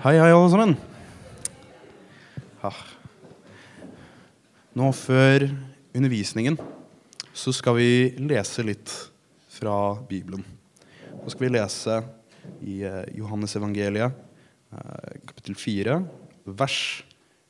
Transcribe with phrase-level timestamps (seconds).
[0.00, 0.70] Hei, hei, alle sammen.
[2.62, 2.70] Ja.
[4.80, 5.44] Nå før
[5.92, 6.56] undervisningen
[7.36, 8.88] så skal vi lese litt
[9.52, 9.74] fra
[10.08, 10.40] Bibelen.
[11.20, 11.98] Nå skal vi lese
[12.64, 14.16] i eh, Johannes evangeliet,
[14.72, 15.98] eh, kapittel 4,
[16.48, 16.80] vers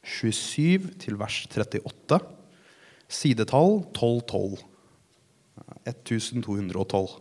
[0.03, 2.19] 27 til vers 38.
[3.07, 4.59] Sidetall 1212.
[5.87, 7.19] Eh, 1212.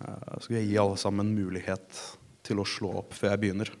[0.00, 2.06] Eh, Så skal jeg gi alle sammen mulighet
[2.40, 3.80] til å slå opp før jeg begynner.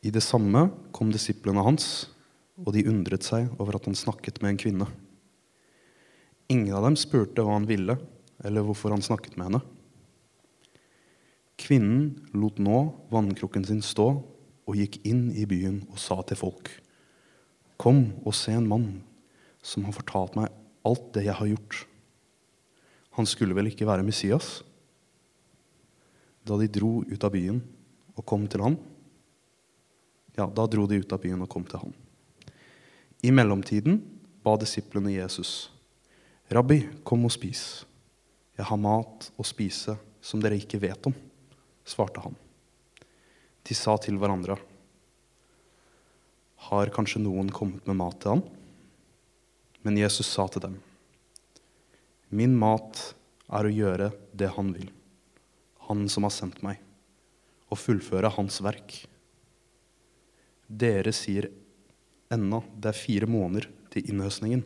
[0.00, 2.08] I det samme kom disiplene hans,
[2.60, 4.88] og de undret seg over at han snakket med en kvinne.
[6.50, 7.98] Ingen av dem spurte hva han ville,
[8.44, 9.62] eller hvorfor han snakket med henne.
[11.60, 12.78] Kvinnen lot nå
[13.12, 14.08] vannkrukken sin stå
[14.70, 16.70] og gikk inn i byen og sa til folk.:
[17.76, 18.88] Kom og se en mann
[19.62, 20.48] som har fortalt meg
[20.88, 21.84] alt det jeg har gjort.
[23.18, 24.62] Han skulle vel ikke være Messias?
[26.46, 27.60] Da de dro ut av byen
[28.16, 28.78] og kom til han,
[30.36, 31.94] ja, da dro de ut av byen og kom til ham.
[33.22, 34.00] I mellomtiden
[34.44, 35.70] ba disiplene Jesus,
[36.50, 37.84] Rabbi, kom og spis.
[38.58, 41.14] Jeg har mat å spise som dere ikke vet om,
[41.86, 42.34] svarte han.
[43.66, 44.56] De sa til hverandre,
[46.70, 48.42] har kanskje noen kommet med mat til han?
[49.86, 50.76] Men Jesus sa til dem,
[52.28, 53.00] min mat
[53.50, 54.90] er å gjøre det han vil,
[55.88, 56.78] han som har sendt meg,
[57.72, 59.00] og fullføre hans verk.
[60.70, 61.48] Dere sier
[62.30, 64.62] ennå det er fire måneder til innhøstningen.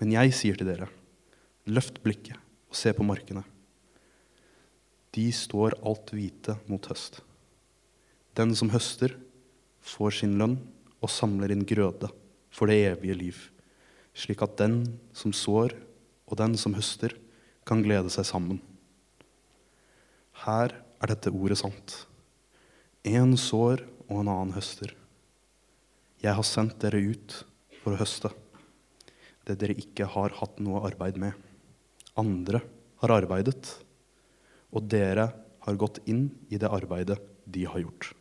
[0.00, 0.88] Men jeg sier til dere,
[1.68, 2.38] løft blikket
[2.70, 3.42] og se på markene.
[5.12, 7.20] De står alt hvite mot høst.
[8.38, 9.16] Den som høster,
[9.80, 10.58] får sin lønn
[11.00, 12.10] og samler inn grøde
[12.52, 13.38] for det evige liv,
[14.12, 14.82] slik at den
[15.16, 15.74] som sår
[16.28, 17.16] og den som høster,
[17.66, 18.60] kan glede seg sammen.
[20.44, 21.96] Her er dette ordet sant.
[23.04, 24.94] Én sår og en annen høster.
[26.20, 27.40] Jeg har sendt dere ut
[27.80, 28.32] for å høste
[29.50, 31.34] det dere ikke har hatt noe arbeid med.
[32.20, 32.62] Andre
[33.02, 33.72] har arbeidet,
[34.70, 35.30] og dere
[35.64, 37.18] har gått inn i det arbeidet
[37.50, 38.12] de har gjort.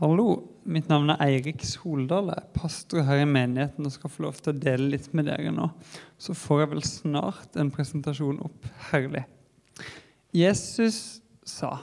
[0.00, 0.26] Hallo,
[0.64, 2.30] mitt navn er Eirik Soldal.
[2.32, 5.28] Jeg er pastor her i menigheten og skal få lov til å dele litt med
[5.28, 5.68] dere nå.
[6.20, 8.68] Så får jeg vel snart en presentasjon opp.
[8.90, 9.26] Herlig.
[10.32, 11.74] Jesus sa,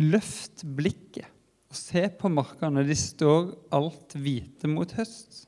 [0.00, 1.28] løft blikket
[1.70, 2.84] og se på markene.
[2.86, 5.44] De står alt hvite mot høst.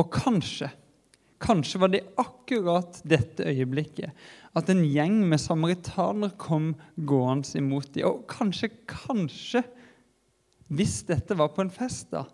[0.00, 0.70] Og kanskje,
[1.40, 4.12] kanskje var det akkurat dette øyeblikket
[4.58, 8.08] at en gjeng med samaritanere kom gående imot dem.
[8.08, 9.62] Og kanskje, kanskje
[10.70, 12.24] hvis dette var på en fest, da,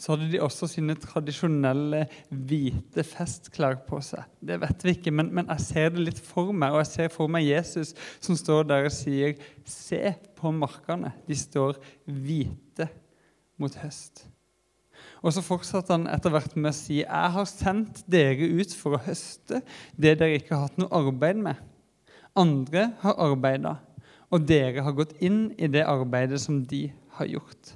[0.00, 4.24] så hadde de også sine tradisjonelle hvite festklær på seg.
[4.40, 6.72] Det vet vi ikke, men, men, jeg ser det litt for meg.
[6.72, 11.12] Og jeg ser for meg Jesus som står der og sier, 'Se på markene.
[11.28, 12.88] De står hvite
[13.60, 14.24] mot høst.'
[15.20, 18.96] Og så fortsatte han etter hvert med å si, 'Jeg har sendt dere ut for
[18.96, 19.60] å høste
[20.00, 21.60] det dere ikke har hatt noe arbeid med.'
[22.38, 23.74] Andre har arbeida,
[24.30, 27.74] og dere har gått inn i det arbeidet som de har gjort.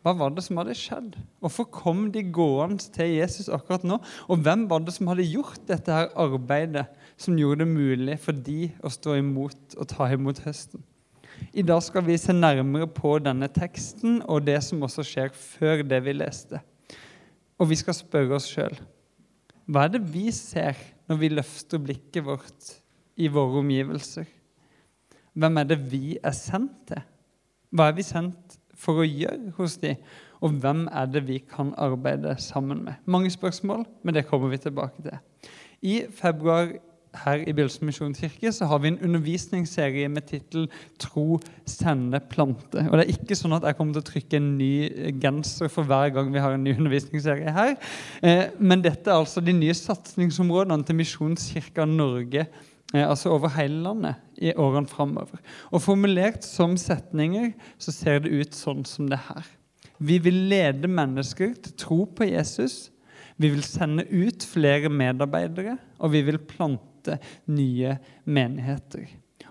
[0.00, 1.16] Hva var det som hadde skjedd?
[1.44, 3.98] Hvorfor kom de gående til Jesus akkurat nå?
[4.32, 6.86] Og hvem var det som hadde gjort dette her arbeidet
[7.20, 10.80] som gjorde det mulig for de å stå imot og ta imot høsten?
[11.52, 15.84] I dag skal vi se nærmere på denne teksten og det som også skjer før
[15.84, 16.60] det vi leste.
[17.60, 18.78] Og vi skal spørre oss sjøl
[19.70, 22.72] hva er det vi ser når vi løfter blikket vårt
[23.20, 24.24] i våre omgivelser?
[25.38, 27.04] Hvem er det vi er sendt til?
[27.70, 29.94] Hva er vi sendt for å gjøre hos de?
[30.40, 33.00] Og hvem er det vi kan arbeide sammen med?
[33.04, 35.18] Mange spørsmål, men det kommer vi tilbake til.
[35.82, 36.72] I februar
[37.24, 40.68] her i Bjølsen misjonskirke så har vi en undervisningsserie med tittel
[40.98, 42.86] 'Tro, sende, plante'.
[42.88, 44.72] Og Det er ikke sånn at jeg kommer til å trykke en ny
[45.20, 47.76] genser for hver gang vi har en ny undervisningsserie her.
[48.22, 52.46] Eh, men dette er altså de nye satsingsområdene til Misjonskirka Norge
[52.94, 55.38] altså over hele landet i årene framover.
[55.70, 59.46] Og formulert som setninger så ser det ut sånn som det her.
[60.00, 62.88] Vi vil lede mennesker til tro på Jesus.
[63.40, 67.18] Vi vil sende ut flere medarbeidere, og vi vil plante
[67.52, 69.06] nye menigheter.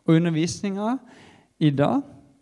[0.06, 0.98] Og Undervisninga
[1.62, 2.02] i dag,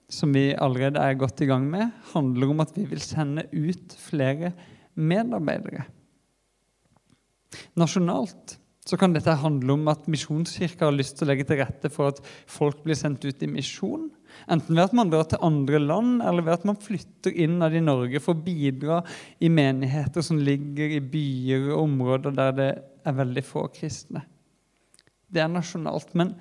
[0.09, 3.95] som vi allerede er godt i gang med, handler om at vi vil sende ut
[3.99, 4.53] flere
[4.95, 5.83] medarbeidere.
[7.77, 8.57] Nasjonalt
[8.87, 12.13] så kan dette handle om at Misjonskirka har lyst til å legge til rette for
[12.13, 14.05] at folk blir sendt ut i misjon.
[14.47, 17.83] Enten ved at man drar til andre land, eller ved at man flytter innad i
[17.83, 19.01] Norge for å bidra
[19.43, 22.69] i menigheter som ligger i byer og områder der det
[23.07, 24.23] er veldig få kristne.
[25.27, 26.13] Det er nasjonalt.
[26.15, 26.37] Men,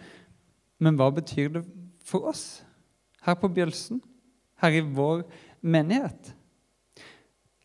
[0.79, 1.65] men hva betyr det
[2.07, 2.47] for oss
[3.27, 3.99] her på Bjølsen?
[4.63, 5.27] Her i vår
[5.67, 6.31] menighet?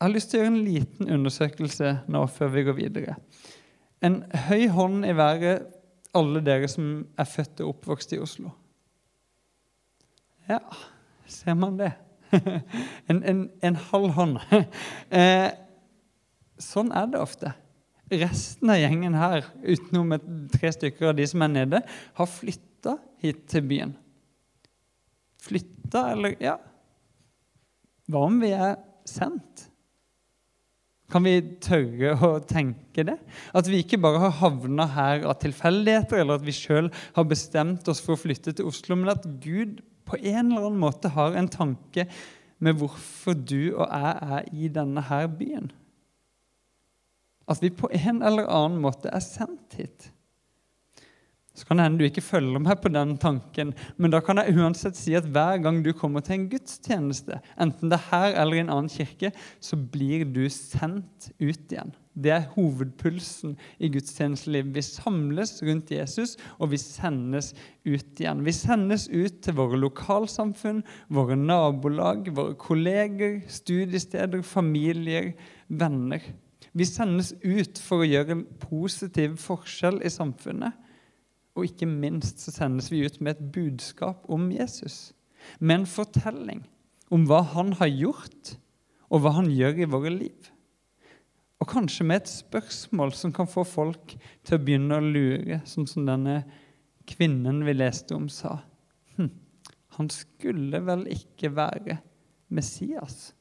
[0.02, 3.14] Jeg har lyst til å gjøre en liten undersøkelse nå før vi går videre.
[4.02, 5.68] En høy hånd i været,
[6.12, 8.50] alle dere som er født og oppvokst i Oslo.
[10.50, 10.58] Ja,
[11.30, 11.92] ser man det?
[13.10, 14.38] en, en, en halv hånd.
[15.18, 15.48] eh,
[16.60, 17.54] sånn er det ofte.
[18.12, 21.82] Resten av gjengen her, utenom et, tre stykker av de som er nede,
[22.18, 23.96] har flytta hit til byen.
[25.42, 26.58] Flytta, eller Ja.
[28.10, 28.74] Hva om vi er
[29.08, 29.68] sendt?
[31.12, 33.18] Kan vi tørre å tenke det?
[33.52, 36.88] At vi ikke bare har havna her av tilfeldigheter, eller at vi sjøl
[37.18, 40.80] har bestemt oss for å flytte til Oslo, men at Gud på en eller annen
[40.82, 42.06] måte har en tanke
[42.62, 45.70] med hvorfor du og jeg er i denne her byen.
[47.50, 50.11] At vi på en eller annen måte er sendt hit.
[51.62, 54.56] Så kan det hende du ikke følger meg på den tanken, men da kan jeg
[54.58, 58.58] uansett si at hver gang du kommer til en gudstjeneste, enten det er her eller
[58.58, 59.30] i en annen kirke,
[59.62, 61.94] så blir du sendt ut igjen.
[62.18, 64.74] Det er hovedpulsen i gudstjenesteliv.
[64.74, 67.52] Vi samles rundt Jesus, og vi sendes
[67.86, 68.42] ut igjen.
[68.42, 70.82] Vi sendes ut til våre lokalsamfunn,
[71.14, 75.30] våre nabolag, våre kolleger, studiesteder, familier,
[75.70, 76.26] venner.
[76.74, 80.82] Vi sendes ut for å gjøre en positiv forskjell i samfunnet.
[81.56, 85.12] Og ikke minst så sendes vi ut med et budskap om Jesus.
[85.60, 86.62] Med en fortelling
[87.12, 88.54] om hva han har gjort,
[89.12, 90.48] og hva han gjør i våre liv.
[91.60, 95.86] Og kanskje med et spørsmål som kan få folk til å begynne å lure, sånn
[95.86, 96.40] som denne
[97.06, 98.56] kvinnen vi leste om, sa.
[99.18, 99.28] Hm,
[99.98, 102.00] han skulle vel ikke være
[102.48, 103.34] Messias?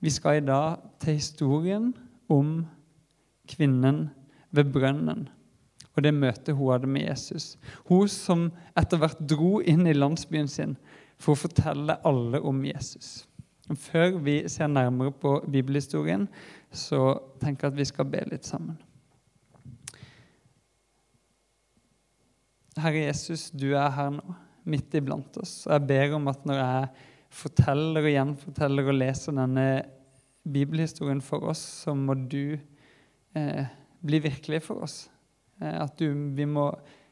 [0.00, 1.90] Vi skal i dag til historien
[2.32, 2.62] om
[3.50, 4.06] kvinnen
[4.56, 5.28] ved brønnen
[6.00, 7.58] og det møtet hun hadde med Jesus.
[7.90, 8.46] Hun som
[8.78, 10.78] etter hvert dro inn i landsbyen sin
[11.20, 13.26] for å fortelle alle om Jesus.
[13.76, 16.24] Før vi ser nærmere på bibelhistorien,
[16.72, 18.80] så tenker jeg at vi skal be litt sammen.
[22.80, 25.66] Herre Jesus, du er her nå, midt iblant oss.
[25.68, 27.06] Og jeg ber om at når jeg
[27.42, 29.68] forteller og gjenforteller og leser denne
[30.48, 32.56] bibelhistorien for oss, så må du
[33.36, 33.64] eh,
[34.00, 35.02] bli virkelig for oss.
[35.60, 36.70] Eh, at du, vi må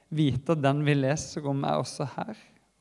[0.09, 2.37] vite at den vi leser om, er også her.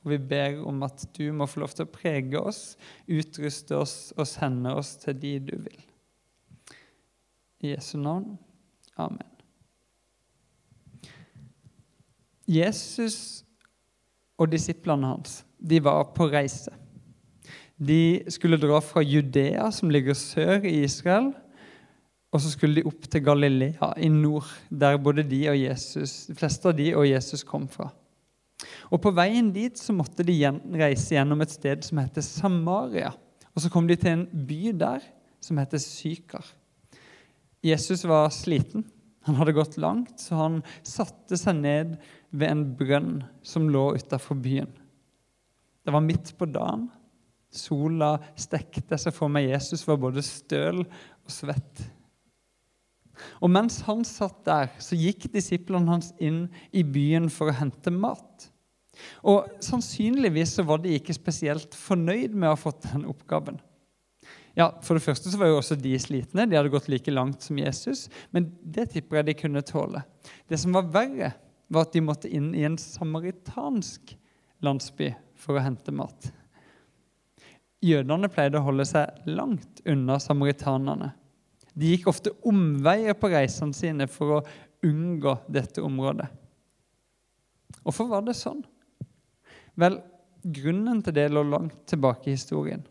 [0.06, 2.78] Og vi ber om at du må få lov til å prege oss,
[3.12, 5.82] utruste oss og sende oss til de du vil.
[7.60, 8.38] I Jesu navn.
[8.98, 9.34] Amen.
[12.48, 13.44] Jesus
[14.40, 16.72] og disiplene hans de var på reise.
[17.78, 21.34] De skulle dra fra Judea, som ligger sør i Israel,
[22.38, 26.36] og så skulle de opp til Galilea i nord, der både de og Jesus, de
[26.38, 27.88] fleste av de og Jesus kom fra.
[28.94, 30.36] Og På veien dit så måtte de
[30.78, 33.10] reise gjennom et sted som heter Samaria.
[33.56, 35.02] Og Så kom de til en by der
[35.42, 36.46] som heter Sykar.
[37.66, 38.86] Jesus var sliten.
[39.26, 41.98] Han hadde gått langt, så han satte seg ned
[42.30, 44.70] ved en brønn som lå utafor byen.
[45.84, 46.86] Det var midt på dagen.
[47.52, 49.50] Sola stekte seg for meg.
[49.50, 51.88] Jesus var både støl og svett.
[53.42, 57.94] Og mens han satt der, så gikk disiplene hans inn i byen for å hente
[57.94, 58.50] mat.
[59.28, 63.60] Og Sannsynligvis så var de ikke spesielt fornøyd med å ha fått den oppgaven.
[64.58, 66.48] Ja, For det første så var jo også de slitne.
[66.50, 68.08] De hadde gått like langt som Jesus.
[68.34, 70.02] Men det tipper jeg de kunne tåle.
[70.50, 71.36] Det som var verre,
[71.70, 74.16] var at de måtte inn i en samaritansk
[74.66, 76.32] landsby for å hente mat.
[77.86, 81.12] Jødene pleide å holde seg langt unna samaritanerne.
[81.78, 84.44] De gikk ofte omveier på reisene sine for å
[84.86, 86.28] unngå dette området.
[87.84, 88.64] Hvorfor var det sånn?
[89.78, 90.00] Vel,
[90.42, 92.82] grunnen til det lå langt tilbake i historien.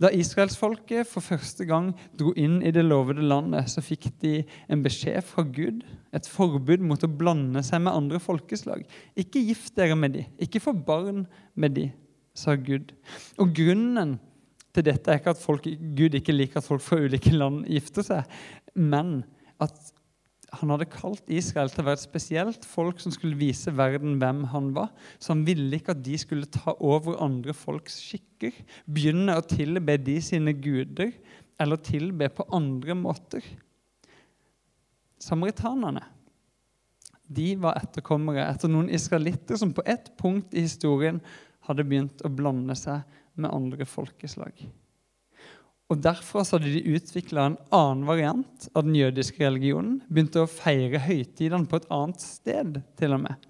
[0.00, 4.84] Da israelsfolket for første gang dro inn i det lovede landet, så fikk de en
[4.84, 5.82] beskjed fra Gud,
[6.16, 8.86] et forbud mot å blande seg med andre folkeslag.
[9.18, 11.88] Ikke gift dere med de, ikke få barn med de,
[12.36, 12.94] sa Gud.
[13.36, 14.16] Og grunnen
[14.76, 18.04] til dette er ikke at folk, Gud ikke liker at folk fra ulike land gifter
[18.06, 18.34] seg,
[18.76, 19.22] men
[19.62, 19.92] at
[20.56, 24.46] han hadde kalt Israel til å være et spesielt folk som skulle vise verden hvem
[24.52, 24.94] han var.
[25.20, 28.54] Så han ville ikke at de skulle ta over andre folks skikker,
[28.88, 31.12] begynne å tilbe de sine guder,
[31.60, 33.42] eller tilbe på andre måter.
[35.18, 36.04] samaritanerne.
[37.26, 41.18] De var etterkommere etter noen israelitter som på et punkt i historien
[41.66, 43.02] hadde begynt å blande seg
[43.40, 44.52] med andre folkeslag.
[45.88, 50.02] Og Derfra så hadde de utvikla en annen variant av den jødiske religionen.
[50.08, 53.46] Begynte å feire høytidene på et annet sted, til og med.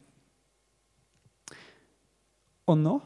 [2.68, 2.98] Og nå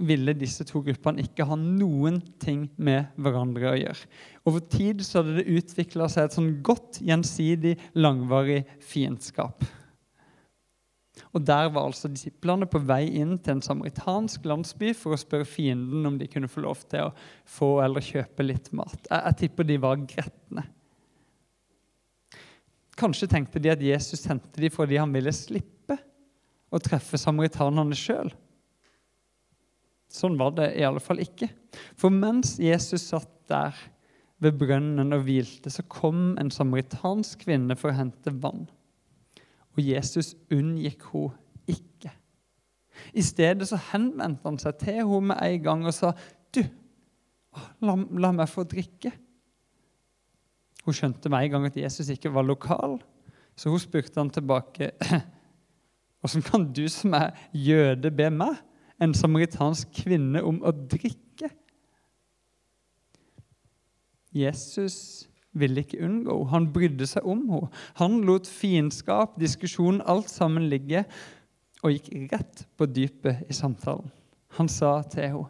[0.00, 4.08] ville disse to gruppene ikke ha noen ting med hverandre å gjøre.
[4.48, 9.60] Over tid så hadde det utvikla seg et sånn godt, gjensidig, langvarig fiendskap.
[11.30, 15.46] Og Der var altså disiplene på vei inn til en samaritansk landsby for å spørre
[15.46, 17.14] fienden om de kunne få lov til å
[17.46, 18.98] få eller kjøpe litt mat.
[19.06, 20.66] Jeg, jeg tipper de var gretne.
[22.98, 25.96] Kanskje tenkte de at Jesus sendte dem fordi han ville slippe
[26.70, 28.32] å treffe samaritanerne sjøl.
[30.10, 31.46] Sånn var det i alle fall ikke.
[31.98, 33.76] For mens Jesus satt der
[34.42, 38.66] ved brønnen og hvilte, så kom en samaritansk kvinne for å hente vann.
[39.80, 41.32] Og Jesus unngikk hun
[41.68, 42.12] ikke.
[43.16, 46.12] I stedet så henvendte han seg til henne med en gang og sa,
[46.52, 46.60] 'Du,
[47.80, 49.12] la, la meg få drikke.'
[50.84, 53.00] Hun skjønte med en gang at Jesus ikke var lokal,
[53.56, 54.90] så hun spurte han tilbake,
[56.20, 58.60] 'Åssen kan du som er jøde, be meg,
[59.00, 61.54] en samaritansk kvinne, om å drikke?'
[64.32, 66.50] Jesus ville ikke unngå henne.
[66.52, 67.70] Han brydde seg om henne.
[68.00, 71.04] Han lot fiendskap, diskusjon, alt sammen ligge
[71.80, 74.10] og gikk rett på dypet i samtalen.
[74.58, 75.48] Han sa til henne,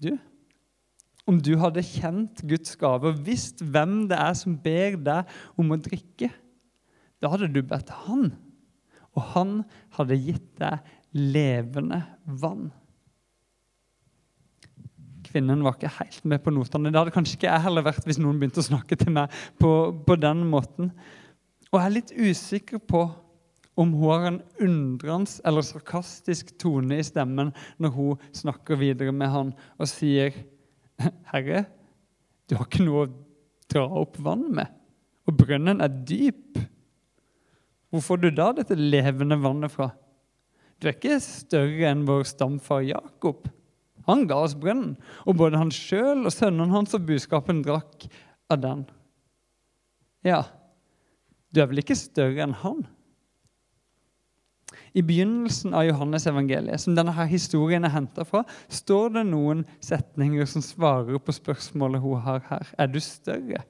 [0.00, 0.18] 'Du,
[1.26, 5.24] om du hadde kjent Guds gave og visst hvem det er som ber deg
[5.56, 6.30] om å drikke,
[7.22, 8.34] da hadde du bedt Han,
[9.16, 9.64] og Han
[9.96, 10.78] hadde gitt deg
[11.12, 12.72] levende vann.'
[15.36, 16.88] Kvinnen var ikke helt med på notene.
[16.88, 19.70] Det hadde kanskje ikke jeg heller vært hvis noen begynte å snakke til meg på,
[20.06, 20.90] på den måten.
[21.68, 23.04] Og jeg er litt usikker på
[23.76, 27.50] om hun har en undrende eller sarkastisk tone i stemmen
[27.82, 30.32] når hun snakker videre med han og sier,
[31.28, 31.66] 'Herre,
[32.48, 33.12] du har ikke noe å
[33.68, 34.72] dra opp vann med,
[35.28, 36.62] og brønnen er dyp.'
[37.92, 39.90] Hvor får du da dette levende vannet fra?
[40.80, 43.44] Du er ikke større enn vår stamfar Jakob.
[44.06, 44.94] Han ga oss brønnen,
[45.26, 48.06] og både han sjøl og sønnen hans og buskapen drakk
[48.52, 48.84] av den.
[50.26, 50.44] Ja,
[51.50, 52.84] du er vel ikke større enn han?
[54.96, 59.64] I begynnelsen av Johannes evangeliet, som denne her historien er henta fra, står det noen
[59.84, 62.70] setninger som svarer på spørsmålet hun har her.
[62.80, 63.60] Er du større?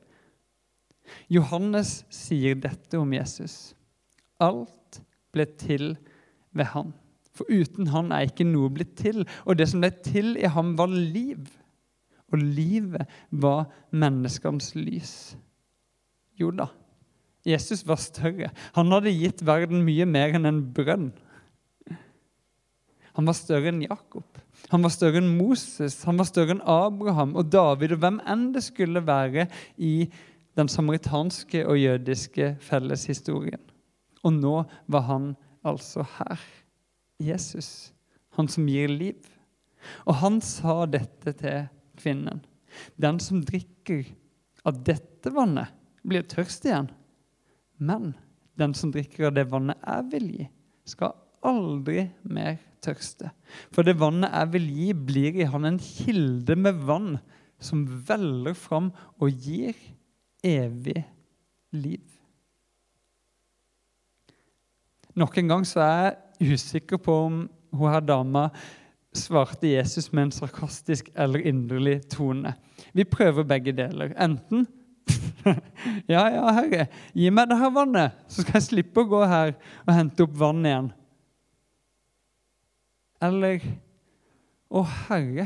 [1.31, 3.75] Johannes sier dette om Jesus.
[4.43, 5.01] Alt
[5.35, 5.97] ble til
[6.55, 6.95] ved han.
[7.37, 9.25] For uten han er ikke noe blitt til.
[9.45, 11.45] Og det som ble til i ham, var liv.
[12.33, 15.15] Og livet var menneskenes lys.
[16.37, 16.67] Jo da,
[17.47, 18.51] Jesus var større.
[18.77, 21.13] Han hadde gitt verden mye mer enn en brønn.
[23.17, 24.27] Han var større enn Jakob.
[24.73, 28.51] Han var større enn Moses, han var større enn Abraham og David og hvem enn
[28.57, 29.47] det skulle være
[29.79, 30.09] i
[30.59, 33.63] den samaritanske og jødiske felleshistorien.
[34.25, 34.57] Og nå
[34.93, 35.33] var han
[35.65, 36.41] altså her.
[37.23, 37.93] Jesus,
[38.37, 39.21] han som gir liv.
[40.05, 41.67] Og han sa dette til
[42.01, 42.43] kvinnen.
[43.01, 44.05] Den som drikker
[44.67, 45.73] av dette vannet,
[46.07, 46.91] blir tørst igjen.
[47.83, 48.13] Men
[48.59, 50.49] den som drikker av det vannet jeg vil gi,
[50.87, 53.33] skal aldri mer tørste.
[53.75, 57.17] For det vannet jeg vil gi, blir i han en kilde med vann
[57.63, 59.77] som veller fram og gir
[60.47, 61.01] evig
[61.75, 62.05] liv.
[65.17, 66.09] Nok en gang så er
[66.41, 67.45] usikker på om
[67.77, 68.49] hun her dama
[69.17, 72.55] svarte Jesus med en sarkastisk eller inderlig tone.
[72.93, 74.13] Vi prøver begge deler.
[74.21, 74.67] Enten
[76.13, 79.53] Ja, ja, herre, gi meg det her vannet, så skal jeg slippe å gå her
[79.85, 80.89] og hente opp vann igjen.
[83.23, 83.63] Eller
[84.67, 85.45] Å, Herre,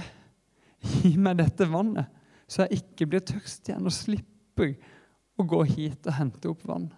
[0.80, 2.08] gi meg dette vannet,
[2.48, 4.72] så jeg ikke blir tørst igjen og slipper
[5.36, 6.88] å gå hit og hente opp vann.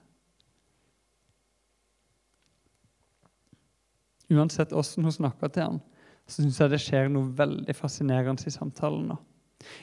[4.33, 5.83] Uansett åssen hun snakker til ham,
[6.27, 9.13] så syns jeg det skjer noe veldig fascinerende i samtalen.
[9.13, 9.19] nå.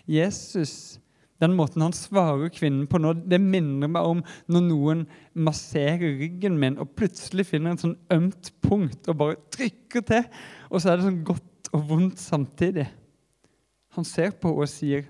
[0.09, 0.99] Jesus,
[1.39, 5.05] den måten han svarer kvinnen på nå, det minner meg om når noen
[5.39, 10.25] masserer ryggen min og plutselig finner en sånn ømt punkt og bare trykker til.
[10.69, 12.89] Og så er det sånn godt og vondt samtidig.
[13.95, 15.07] Han ser på henne og sier,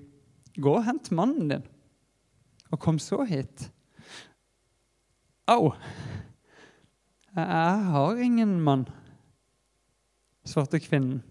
[0.60, 1.63] 'Gå og hent mannen din,
[2.72, 3.69] og kom så hit.'
[5.48, 5.74] Au!
[7.36, 8.88] Jeg har ingen mann
[10.48, 11.22] svarte kvinnen.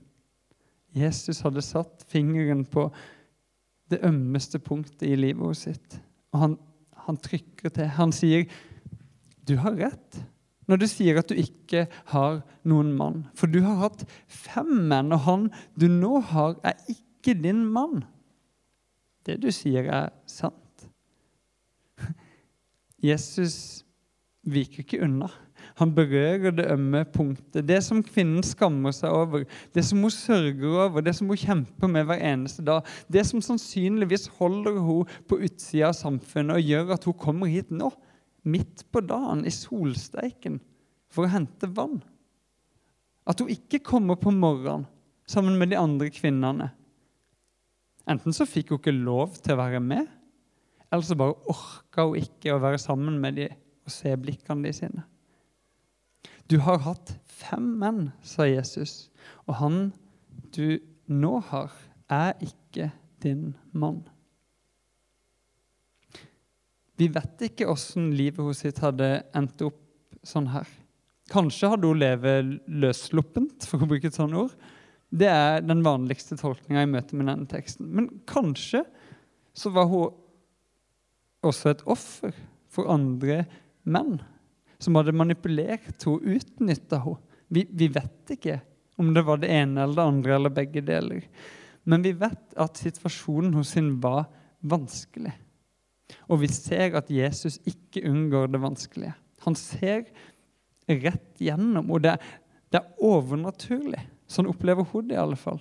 [0.96, 2.88] Jesus hadde satt fingeren på
[3.92, 5.98] det ømmeste punktet i livet sitt.
[6.32, 6.56] Og han,
[7.06, 7.88] han trykker til.
[7.98, 8.48] Han sier,
[9.48, 10.20] du har rett
[10.68, 13.22] når du sier at du ikke har noen mann.
[13.32, 15.46] For du har hatt fem menn, og han
[15.80, 18.02] du nå har, er ikke din mann.
[19.24, 20.84] Det du sier, er sant.
[23.08, 23.86] Jesus
[24.44, 25.30] viker ikke unna.
[25.78, 27.62] Han berører det ømme punktet.
[27.68, 29.44] Det som kvinnen skammer seg over,
[29.74, 33.42] det som hun sørger over, det som hun kjemper med hver eneste dag, det som
[33.44, 37.92] sannsynligvis holder hun på utsida av samfunnet og gjør at hun kommer hit nå,
[38.48, 40.58] midt på dagen i solsteiken
[41.12, 42.00] for å hente vann.
[43.28, 44.88] At hun ikke kommer på morgenen
[45.28, 46.70] sammen med de andre kvinnene.
[48.08, 50.08] Enten så fikk hun ikke lov til å være med,
[50.88, 53.54] eller så bare orka hun ikke å være sammen med dem
[53.84, 55.04] og se blikkene de sine.
[56.48, 59.10] Du har hatt fem menn, sa Jesus,
[59.44, 59.80] og han
[60.56, 60.78] du
[61.08, 61.72] nå har,
[62.08, 62.88] er ikke
[63.20, 64.00] din mann.
[66.98, 69.76] Vi vet ikke åssen livet hos sitt hadde endt opp
[70.26, 70.66] sånn her.
[71.28, 74.56] Kanskje hadde hun levd løssluppent, for å bruke et sånt ord.
[75.08, 77.92] Det er den vanligste tolkninga i møte med denne teksten.
[77.92, 78.82] Men kanskje
[79.56, 80.16] så var hun
[81.44, 82.32] også et offer
[82.72, 83.42] for andre
[83.84, 84.16] menn
[84.82, 87.24] som hadde manipulert henne, utnytta henne.
[87.48, 88.58] Vi, vi vet ikke
[89.00, 91.22] om det var det ene eller det andre eller begge deler.
[91.88, 94.26] Men vi vet at situasjonen hos henne var
[94.60, 95.32] vanskelig.
[96.28, 99.14] Og vi ser at Jesus ikke unngår det vanskelige.
[99.46, 100.04] Han ser
[100.88, 102.16] rett gjennom, og det,
[102.72, 104.02] det er overnaturlig.
[104.28, 105.60] Sånn opplever hun det i alle fall.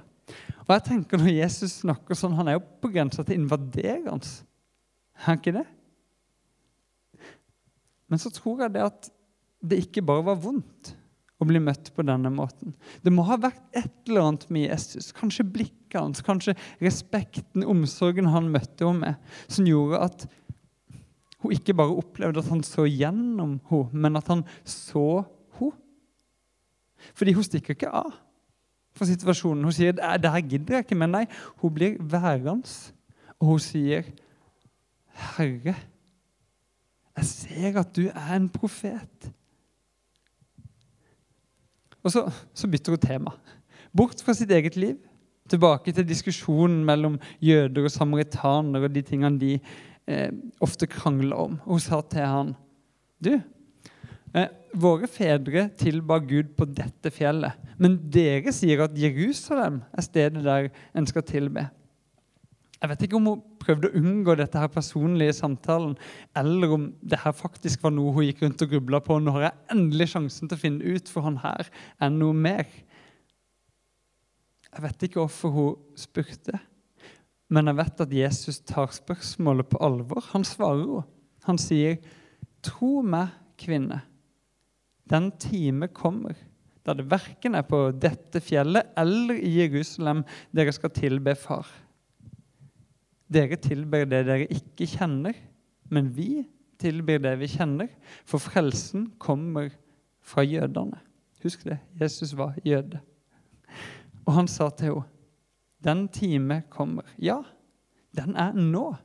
[0.65, 4.27] Og jeg tenker Når Jesus snakker sånn, han er jo på grensa til invaderende.
[5.15, 5.67] Er han ikke det?
[8.07, 9.09] Men så tror jeg det at
[9.67, 10.93] det ikke bare var vondt
[11.37, 12.73] å bli møtt på denne måten.
[13.05, 18.29] Det må ha vært et eller annet med Jesus, kanskje blikket hans, kanskje respekten, omsorgen
[18.33, 20.27] han møtte henne med, som gjorde at
[21.43, 25.09] hun ikke bare opplevde at han så gjennom henne, men at han så
[25.59, 25.75] henne.
[27.13, 28.15] Fordi hun stikker ikke av
[28.97, 29.67] fra situasjonen.
[29.67, 31.25] Hun sier det her gidder jeg ikke, men nei,
[31.61, 32.65] hun blir værende.
[33.37, 34.07] Og hun sier,
[35.13, 35.75] 'Herre,
[37.17, 39.31] jeg ser at du er en profet.'
[42.07, 42.23] Og så,
[42.55, 43.33] så bytter hun tema.
[43.91, 44.95] Bort fra sitt eget liv,
[45.49, 49.53] tilbake til diskusjonen mellom jøder og samaritanere og de tingene de
[50.07, 50.31] eh,
[50.63, 51.57] ofte krangler om.
[51.65, 52.53] Hun sa til han,
[53.23, 53.33] du,
[54.35, 60.43] eh, våre fedre tilba Gud på dette fjellet, men dere sier at Jerusalem er stedet
[60.45, 61.67] der en skal tilbe.
[62.77, 65.95] Jeg vet ikke om hun prøvde å unngå dette her personlige samtalen,
[66.37, 69.17] eller om det her faktisk var noe hun gikk rundt og grubla på.
[69.17, 72.69] Nå har jeg endelig sjansen til å finne ut for han her er noe mer.
[74.67, 76.59] Jeg vet ikke hvorfor hun spurte,
[77.49, 80.21] men jeg vet at Jesus tar spørsmålet på alvor.
[80.35, 81.05] Han svarer henne.
[81.47, 81.97] Han sier,
[82.61, 84.01] 'Tro meg, kvinne,
[85.07, 86.35] den time kommer'
[86.87, 90.23] da det verken er på dette fjellet eller i Jerusalem
[90.55, 91.67] dere skal tilbe Far.
[93.27, 95.35] Dere tilber det dere ikke kjenner,
[95.91, 96.45] men vi
[96.79, 97.89] tilber det vi kjenner,
[98.27, 99.71] for frelsen kommer
[100.23, 100.99] fra jødene.
[101.43, 101.79] Husk det.
[101.99, 102.99] Jesus var jøde.
[104.25, 105.05] Og han sa til henne,
[105.83, 107.43] 'Den time kommer.' Ja,
[108.15, 108.95] den er nå.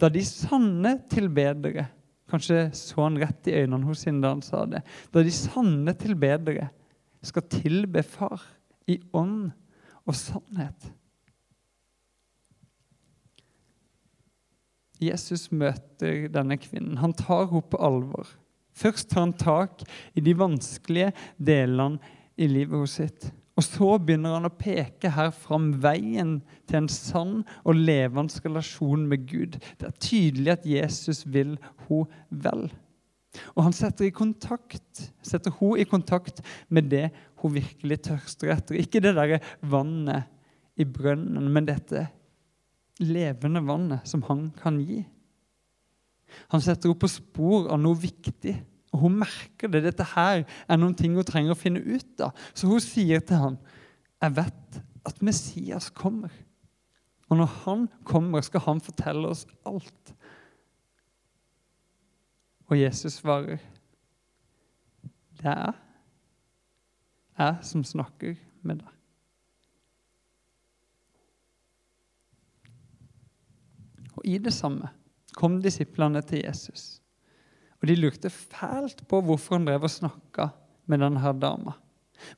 [0.00, 1.88] Da de sanne tilbedere
[2.32, 4.80] Kanskje så han rett i øynene hos henne da han sa det.
[5.12, 6.70] Da de sanne tilbedere
[7.22, 8.40] skal tilbe Far
[8.88, 9.50] i ånd
[10.06, 10.86] og sannhet.
[15.02, 17.00] Jesus møter denne kvinnen.
[17.02, 18.30] Han tar henne på alvor.
[18.72, 19.84] Først tar han tak
[20.16, 22.00] i de vanskelige delene
[22.40, 23.28] i livet hos sitt.
[23.52, 26.38] Og så begynner han å peke her fram veien
[26.70, 27.34] til en sann
[27.68, 29.58] og levende relasjon med Gud.
[29.76, 32.70] Det er tydelig at Jesus vil henne vel.
[33.56, 37.10] Og han setter, i kontakt, setter henne i kontakt med det
[37.42, 38.80] hun virkelig tørster etter.
[38.80, 40.28] Ikke det derre vannet
[40.80, 42.06] i brønnen, men dette
[43.02, 45.02] levende vannet som han kan gi.
[46.52, 48.54] Han setter henne på spor av noe viktig,
[48.92, 49.84] og hun merker det.
[49.86, 52.32] Dette her er noen ting hun trenger å finne ut av.
[52.54, 53.58] Så hun sier til han,
[54.22, 56.32] 'Jeg vet at Messias kommer.'
[57.30, 60.14] Og når han kommer, skal han fortelle oss alt.
[62.68, 63.58] Og Jesus svarer,
[65.36, 65.72] 'Det er
[67.38, 69.01] jeg som snakker med deg.'
[74.22, 74.92] Og i det samme
[75.34, 77.00] kom disiplene til Jesus.
[77.82, 80.52] Og de lurte fælt på hvorfor han drev og snakka
[80.86, 81.74] med denne dama.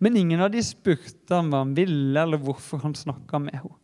[0.00, 3.76] Men ingen av de spurte ham hva han ville, eller hvorfor han snakka med henne.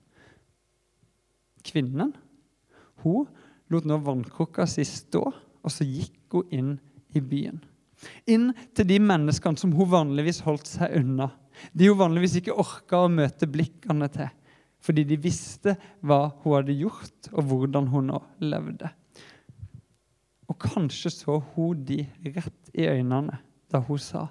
[1.61, 2.15] Kvinnen
[3.05, 3.27] hun
[3.69, 5.21] lot nå vannkrukka si stå,
[5.61, 6.73] og så gikk hun inn
[7.13, 7.61] i byen.
[8.33, 11.29] Inn til de menneskene som hun vanligvis holdt seg unna.
[11.77, 14.31] De hun vanligvis ikke orka å møte blikkene til.
[14.81, 18.88] Fordi de visste hva hun hadde gjort, og hvordan hun nå levde.
[20.51, 22.03] Og kanskje så hun de
[22.35, 23.38] rett i øynene
[23.71, 24.27] da hun sa,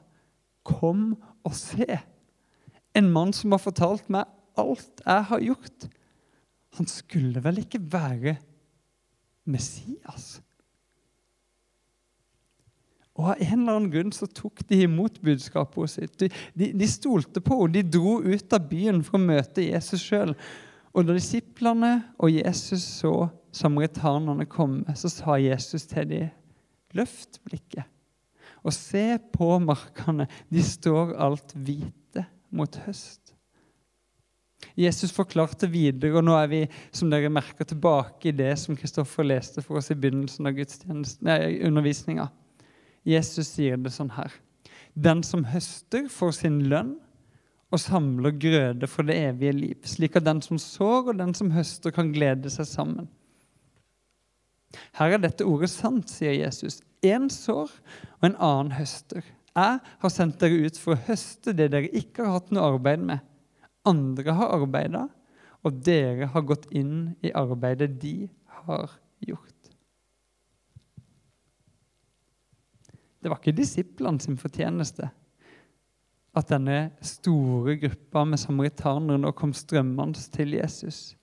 [0.63, 1.99] 'Kom og se'.
[2.95, 4.25] En mann som har fortalt meg
[4.57, 5.87] alt jeg har gjort.
[6.77, 8.37] Han skulle vel ikke være
[9.45, 10.41] Messias?
[13.19, 16.15] Og Av en eller annen grunn så tok de imot budskapet sitt.
[16.21, 17.75] De, de, de stolte på henne.
[17.75, 20.33] De dro ut av byen for å møte Jesus sjøl.
[20.95, 23.13] Og da disiplene og Jesus så
[23.53, 26.35] samaritanerne komme, så sa Jesus til dem,
[26.97, 27.85] løft blikket
[28.65, 30.27] og se på markene.
[30.51, 33.35] De står alt hvite mot høst.
[34.75, 36.59] Jesus forklarte videre, og nå er vi
[36.91, 42.27] som dere merker, tilbake i det som Kristoffer leste for oss i begynnelsen av undervisninga.
[43.09, 44.33] Jesus sier det sånn her.
[44.93, 46.97] Den som høster, får sin lønn
[47.69, 51.51] og samler grøde for det evige liv, slik at den som sår og den som
[51.53, 53.09] høster, kan glede seg sammen.
[54.97, 56.79] Her er dette ordet sant, sier Jesus.
[57.05, 57.71] Én sår,
[58.19, 59.23] og en annen høster.
[59.55, 63.05] Jeg har sendt dere ut for å høste det dere ikke har hatt noe arbeid
[63.05, 63.23] med.
[63.89, 65.07] Andre har arbeida,
[65.65, 68.29] og dere har gått inn i arbeidet de
[68.63, 68.93] har
[69.25, 69.48] gjort.
[73.19, 75.09] Det var ikke disiplene sin fortjeneste
[76.37, 81.17] at denne store gruppa med samaritanere nå kom strømmende til Jesus.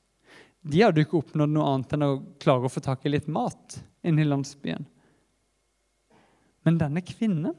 [0.67, 2.11] De hadde ikke oppnådd noe annet enn å
[2.43, 4.85] klare å få tak i litt mat inne i landsbyen.
[6.67, 7.55] Men denne kvinnen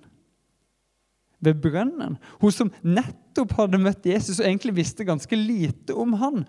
[1.40, 6.44] ved brønnen, hun som nettopp hadde møtt Jesus og egentlig visste ganske lite om han,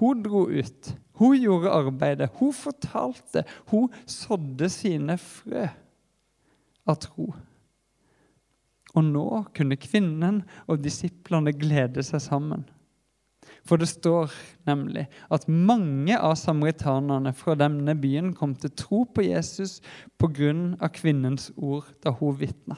[0.00, 0.92] hun dro ut.
[1.20, 2.30] Hun gjorde arbeidet.
[2.38, 3.44] Hun fortalte.
[3.68, 5.66] Hun sådde sine frø
[6.88, 7.30] av tro.
[8.92, 12.64] Og nå kunne kvinnen og disiplene glede seg sammen.
[13.66, 14.32] For det står
[14.66, 19.80] nemlig at mange av samaritanerne fra denne byen kom til tro på Jesus
[20.18, 20.88] pga.
[20.92, 22.76] kvinnens ord da hun vitna.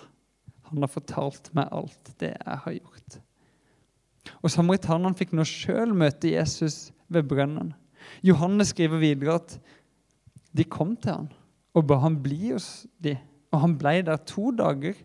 [0.69, 3.21] Han har fortalt meg alt det jeg har gjort.
[4.43, 7.75] Og Samaritanerne fikk nå sjøl møte Jesus ved brønnen.
[8.23, 9.59] Johannes skriver videre at
[10.53, 11.31] de kom til han
[11.75, 13.19] og ba han bli hos dem.
[13.55, 14.99] Og han ble der to dager.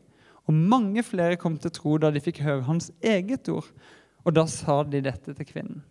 [0.49, 3.69] Og mange flere kom til tro da de fikk høre hans eget ord.
[4.25, 5.83] Og da sa de dette til kvinnen.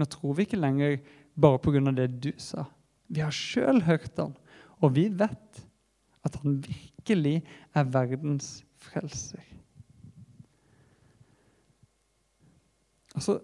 [0.00, 0.98] Nå tror vi ikke lenger
[1.38, 1.92] bare pga.
[1.92, 2.64] det du sa.
[3.08, 4.34] Vi har sjøl hørt han,
[4.80, 5.62] og vi vet
[6.24, 7.42] at han virkelig
[7.74, 9.42] er verdens frelser.
[13.14, 13.40] Altså,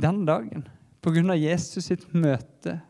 [0.00, 0.66] den dagen,
[1.02, 1.36] pga.
[1.36, 2.80] Jesus sitt møte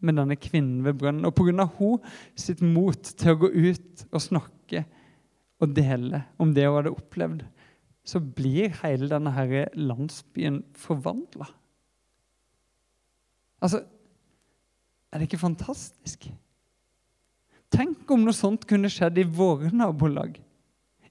[0.00, 1.26] med denne kvinnen ved brønnen.
[1.28, 1.66] Og pga.
[1.78, 1.98] hun
[2.34, 4.84] sitt mot til å gå ut og snakke
[5.62, 7.44] og dele om det hun hadde opplevd,
[8.04, 11.48] så blir hele denne her landsbyen forvandla.
[13.64, 13.84] Altså
[15.14, 16.26] Er det ikke fantastisk?
[17.70, 20.40] Tenk om noe sånt kunne skjedd i våre nabolag.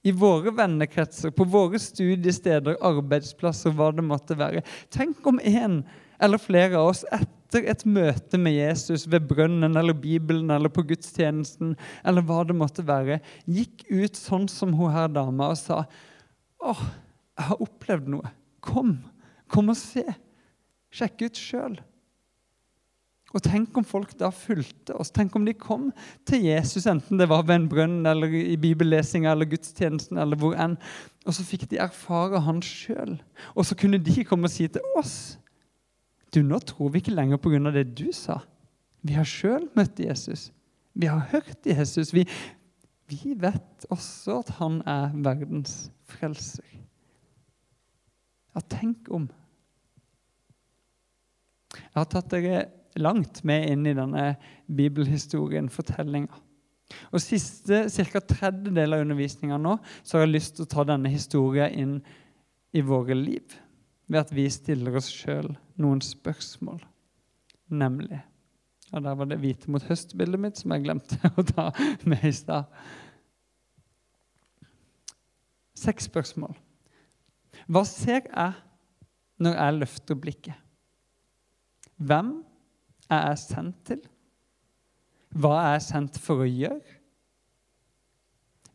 [0.03, 4.65] I våre vennekretser, på våre studiesteder, arbeidsplasser, hva det måtte være.
[4.91, 5.79] Tenk om en
[6.19, 10.71] eller flere av oss etter etter et møte med Jesus ved brønnen eller Bibelen eller
[10.73, 15.59] på gudstjenesten, eller hva det måtte være, gikk ut sånn som hun her dama og
[15.59, 15.83] sa
[16.63, 16.73] Å,
[17.35, 18.29] jeg har opplevd noe.
[18.63, 18.95] Kom.
[19.51, 20.05] Kom og se.
[20.93, 21.75] Sjekk ut sjøl.
[23.33, 25.11] Og tenk om folk da fulgte oss.
[25.11, 25.89] Tenk om de kom
[26.29, 30.55] til Jesus, enten det var ved en brønn eller i bibellesinga eller gudstjenesten eller hvor
[30.55, 30.77] enn.
[31.25, 33.17] Og så fikk de erfare han sjøl.
[33.57, 35.35] Og så kunne de komme og si til oss
[36.33, 37.71] du, nå tror vi ikke lenger pga.
[37.71, 38.39] det du sa.
[39.03, 40.51] Vi har sjøl møtt Jesus.
[40.93, 42.13] Vi har hørt Jesus.
[42.13, 42.25] Vi,
[43.09, 46.65] vi vet også at han er verdens frelser.
[48.53, 49.27] Ja, tenk om.
[51.73, 52.65] Jeg har tatt dere
[53.01, 54.35] langt med inn i denne
[54.69, 56.37] bibelhistorien, fortellinga.
[57.09, 58.21] Og Siste ca.
[58.21, 61.95] tredjedel av undervisninga nå så har jeg lyst til å ta denne historien inn
[62.73, 63.57] i våre liv
[64.07, 66.81] ved at vi stiller oss sjøl noen spørsmål.
[67.73, 68.21] Nemlig
[68.93, 71.71] Og der var det hvite mot høst-bildet mitt som jeg glemte å ta
[72.05, 72.69] med i stad.
[75.73, 76.53] Seks spørsmål.
[77.65, 78.51] Hva ser jeg
[79.41, 80.59] når jeg løfter blikket?
[81.97, 82.35] Hvem
[83.09, 84.03] er jeg sendt til?
[85.33, 86.99] Hva er jeg sendt for å gjøre?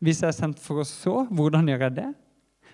[0.03, 2.09] Hvis jeg er sendt for å så, hvordan gjør jeg det?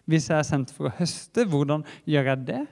[0.06, 2.64] Hvis jeg er sendt for å høste, hvordan gjør jeg det?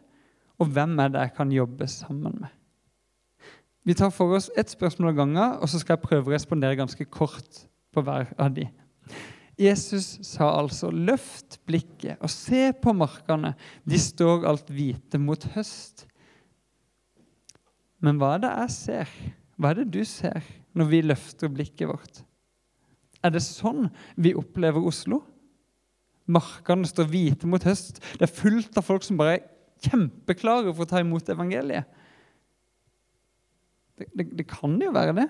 [0.62, 2.52] Og hvem er det jeg kan jobbe sammen med?
[3.84, 6.80] Vi tar for oss ett spørsmål av gangen, og så skal jeg prøve å respondere
[6.80, 8.70] ganske kort på hver av de.
[9.60, 13.54] Jesus sa altså 'løft blikket og se på markene'.
[13.86, 16.08] De står alt hvite mot høst.
[18.02, 19.10] Men hva er det jeg ser?
[19.58, 20.42] Hva er det du ser
[20.74, 22.24] når vi løfter blikket vårt?
[23.24, 25.22] Er det sånn vi opplever Oslo?
[26.32, 28.00] Markene står hvite mot høst.
[28.16, 29.46] Det er fullt av folk som bare er
[29.84, 31.88] kjempeklare for å ta imot evangeliet.
[34.00, 35.28] Det, det, det kan jo være det.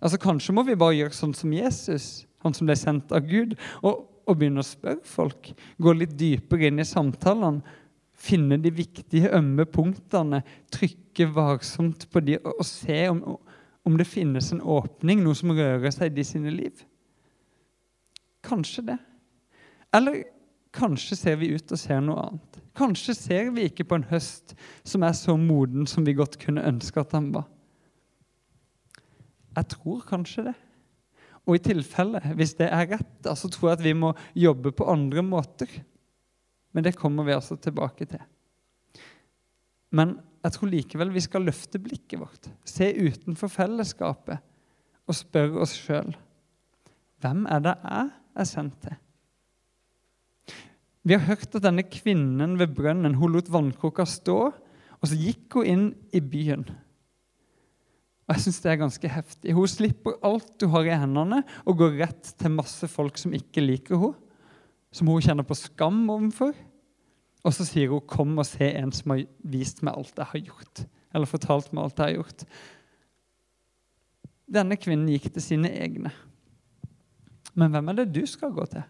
[0.00, 3.52] Altså Kanskje må vi bare gjøre sånn som Jesus, han som ble sendt av Gud,
[3.84, 5.52] og, og begynne å spørre folk.
[5.76, 7.76] Gå litt dypere inn i samtalene.
[8.20, 10.42] Finne de viktige, ømme punktene.
[10.72, 13.22] Trykke varsomt på de og, og se om,
[13.88, 16.82] om, det finnes en åpning, noe som rører seg i de sine liv.
[18.44, 18.98] Kanskje det.
[19.96, 20.24] Eller
[20.74, 22.58] kanskje ser vi ut og ser noe annet.
[22.78, 24.54] Kanskje ser vi ikke på en høst
[24.86, 27.48] som er så moden som vi godt kunne ønske at den var.
[29.58, 30.56] Jeg tror kanskje det.
[31.48, 34.86] Og i tilfelle, hvis det er rett, så tror jeg at vi må jobbe på
[34.92, 35.72] andre måter.
[36.70, 38.22] Men det kommer vi altså tilbake til.
[39.90, 44.38] Men jeg tror likevel vi skal løfte blikket vårt, se utenfor fellesskapet
[45.10, 46.14] og spørre oss sjøl
[47.20, 48.94] hvem er det jeg er sendt til?
[51.06, 54.38] Vi har hørt at denne kvinnen ved brønnen hun lot vannkroka stå,
[55.00, 56.66] og så gikk hun inn i byen.
[58.28, 59.54] Og jeg synes det er ganske heftig.
[59.56, 63.64] Hun slipper alt hun har i hendene, og går rett til masse folk som ikke
[63.64, 64.26] liker henne,
[64.92, 66.52] som hun kjenner på skam overfor.
[67.46, 70.40] Og så sier hun 'Kom og se en som har vist meg alt jeg har
[70.40, 70.86] gjort'.
[71.14, 72.44] Eller fortalt meg alt jeg har gjort.
[74.52, 76.12] Denne kvinnen gikk til sine egne.
[77.54, 78.82] Men hvem er det du skal gå til?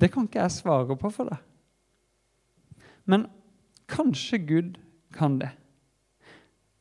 [0.00, 1.40] Det kan ikke jeg svare på for deg.
[3.04, 3.26] Men
[3.90, 4.78] kanskje Gud
[5.12, 5.50] kan det.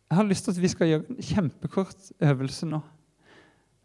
[0.09, 2.79] Jeg har lyst til at vi skal gjøre en kjempekort øvelse nå.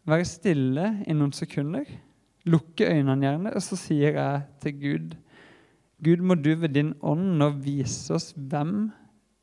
[0.05, 1.85] Være stille i noen sekunder.
[2.45, 5.15] Lukke øynene gjerne, og så sier jeg til Gud
[6.03, 8.91] Gud, må du ved din ånd nå vise oss hvem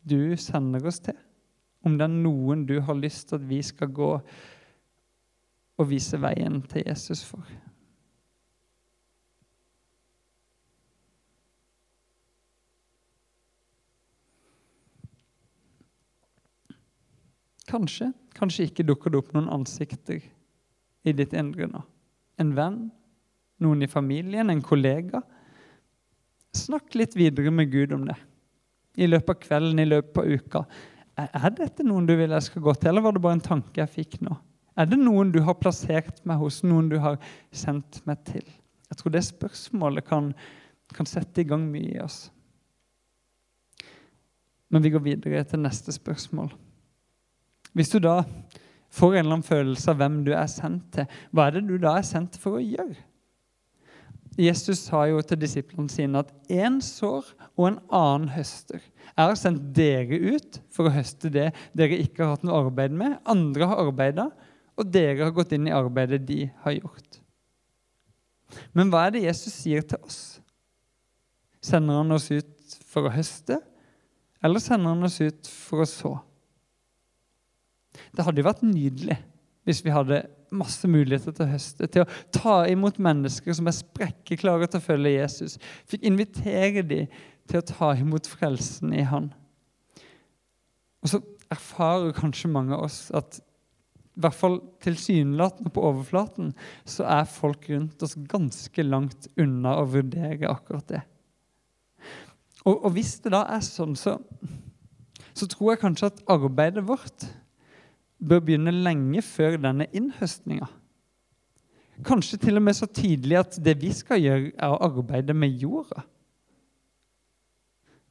[0.04, 1.16] du sender oss til.
[1.82, 4.10] Om det er noen du har lyst til at vi skal gå
[5.78, 7.46] og vise veien til Jesus for.
[17.72, 21.80] Kanskje, kanskje ikke dukker det opp noen ansikter i ditt indre nå.
[22.40, 22.82] En venn,
[23.64, 25.22] noen i familien, en kollega.
[26.56, 28.18] Snakk litt videre med Gud om det.
[29.00, 30.64] I løpet av kvelden, i løpet av uka.
[31.22, 33.80] Er dette noen du vil jeg skal gå til, eller var det bare en tanke
[33.80, 34.36] jeg fikk nå?
[34.76, 37.18] Er det noen du har plassert meg hos, noen du har
[37.52, 38.44] sendt meg til?
[38.88, 40.30] Jeg tror det spørsmålet kan,
[40.92, 42.26] kan sette i gang mye i oss.
[44.72, 46.52] Men vi går videre til neste spørsmål.
[47.72, 48.20] Hvis du da
[48.92, 51.78] får en eller annen følelse av hvem du er sendt til, hva er det du
[51.80, 52.98] da er sendt for å gjøre?
[54.40, 58.80] Jesus sa jo til disiplene sine at én sår og en annen høster.
[59.12, 62.96] Jeg har sendt dere ut for å høste det dere ikke har hatt noe arbeid
[62.96, 63.18] med.
[63.28, 64.30] Andre har arbeida,
[64.80, 67.20] og dere har gått inn i arbeidet de har gjort.
[68.76, 70.22] Men hva er det Jesus sier til oss?
[71.62, 73.60] Sender han oss ut for å høste,
[74.42, 76.16] eller sender han oss ut for å så?
[78.12, 79.18] Det hadde jo vært nydelig
[79.62, 83.76] hvis vi hadde masse muligheter til å høste, til å ta imot mennesker som er
[83.76, 85.54] sprekkeklare til å følge Jesus.
[85.88, 87.12] Fikk invitere dem
[87.50, 89.30] til å ta imot frelsen i Han.
[91.02, 93.40] Og så erfarer kanskje mange av oss at
[94.12, 96.50] i hvert fall tilsynelatende på overflaten,
[96.84, 101.00] så er folk rundt oss ganske langt unna å vurdere akkurat det.
[102.66, 104.18] Og, og hvis det da er sånn, så,
[105.32, 107.24] så tror jeg kanskje at arbeidet vårt
[108.22, 110.68] bør begynne lenge før denne innhøstninga.
[112.06, 115.60] Kanskje til og med så tidlig at det vi skal gjøre, er å arbeide med
[115.60, 116.02] jorda.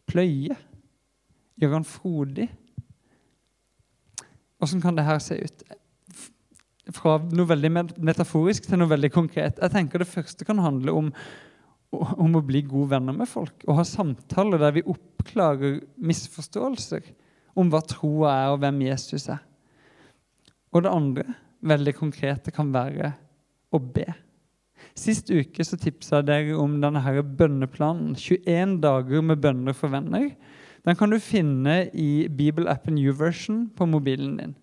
[0.08, 0.56] Pløye.
[1.60, 2.48] Gjøre den frodig.
[4.62, 5.64] Åssen kan det her se ut?
[6.92, 7.72] Fra noe veldig
[8.04, 9.62] metaforisk til noe veldig konkret.
[9.62, 11.12] Jeg tenker Det første kan handle om,
[11.92, 13.66] om å bli gode venner med folk.
[13.68, 17.12] Og ha samtaler der vi oppklarer misforståelser
[17.60, 19.42] om hva troa er, og hvem Jesus er.
[20.72, 21.26] Og det andre,
[21.68, 23.14] veldig konkrete, kan være
[23.72, 24.08] å be.
[24.98, 28.16] Sist uke så tipsa jeg dere om denne her bønneplanen.
[28.18, 30.32] 21 dager med bønner for venner.
[30.88, 34.56] Den kan du finne i bibelappen YouVersion på mobilen din.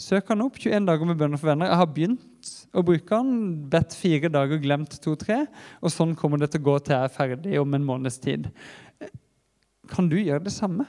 [0.00, 0.58] Søk den opp.
[0.58, 1.70] 21 dager med bønner for venner.
[1.70, 3.54] Jeg har begynt å bruke den.
[3.70, 5.44] Bedt fire dager, glemt to-tre.
[5.80, 8.50] Og sånn kommer det til å gå til jeg er ferdig om en måneds tid.
[9.90, 10.86] Kan du gjøre det samme?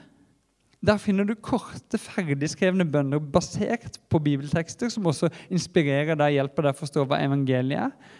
[0.86, 6.76] Der finner du korte, ferdigskrevne bønner basert på bibeltekster, som også inspirerer deg hjelper deg
[6.76, 8.14] å forstå hva evangeliet er.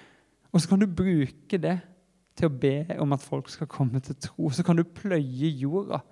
[0.50, 1.76] Og så kan du bruke det
[2.36, 4.50] til å be om at folk skal komme til tro.
[4.50, 6.02] Så kan du pløye jorda.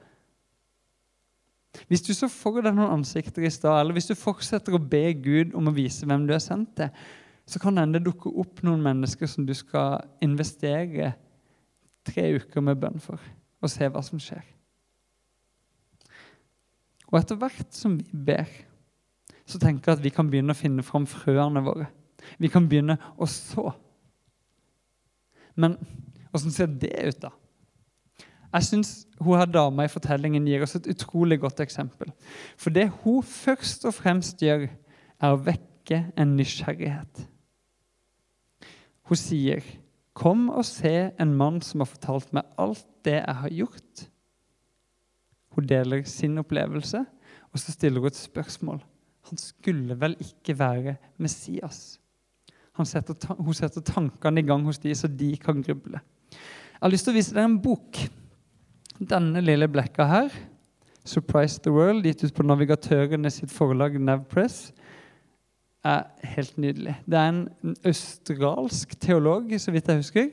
[1.90, 5.08] Hvis du så for deg noen ansikter i stad, eller hvis du fortsetter å be
[5.18, 6.92] Gud om å vise hvem du er sendt til,
[7.44, 11.12] så kan det dukke opp noen mennesker som du skal investere
[12.06, 13.20] tre uker med bønn for,
[13.60, 14.44] og se hva som skjer.
[17.14, 18.48] Og etter hvert som vi ber,
[19.46, 21.86] så tenker jeg at vi kan begynne å finne fram frøene våre.
[22.42, 23.68] Vi kan begynne å så.
[25.54, 25.76] Men
[26.34, 27.30] åssen ser det ut, da?
[28.54, 28.90] Jeg syns
[29.22, 32.10] hun her dama i fortellingen gir oss et utrolig godt eksempel.
[32.58, 34.66] For det hun først og fremst gjør,
[35.22, 37.28] er å vekke en nysgjerrighet.
[39.06, 39.62] Hun sier,
[40.14, 44.08] 'Kom og se en mann som har fortalt meg alt det jeg har gjort.'
[45.54, 47.04] Hun deler sin opplevelse,
[47.52, 48.80] og så stiller hun et spørsmål.
[49.30, 52.00] Han skulle vel ikke være Messias?
[52.84, 56.00] Setter, hun setter tankene i gang hos de, så de kan gruble.
[56.34, 58.00] Jeg har lyst til å vise dere en bok.
[58.98, 60.34] Denne lille blekka her,
[61.04, 64.72] 'Surprise the World', gitt ut på Navigatørene sitt forlag Navpress,
[65.84, 66.96] er helt nydelig.
[67.06, 70.30] Det er en australsk teolog, så vidt jeg husker,